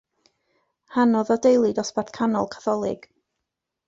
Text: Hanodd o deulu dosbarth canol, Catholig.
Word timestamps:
Hanodd 0.95 1.29
o 1.35 1.37
deulu 1.43 1.69
dosbarth 1.79 2.13
canol, 2.19 2.49
Catholig. 2.57 3.07